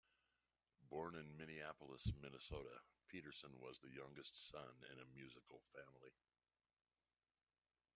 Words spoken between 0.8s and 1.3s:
Born